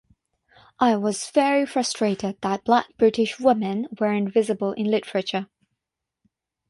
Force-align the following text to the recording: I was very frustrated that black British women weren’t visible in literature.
I 0.79 0.95
was 0.95 1.29
very 1.29 1.63
frustrated 1.67 2.41
that 2.41 2.63
black 2.63 2.87
British 2.97 3.39
women 3.39 3.87
weren’t 3.99 4.33
visible 4.33 4.71
in 4.73 4.87
literature. 4.89 5.45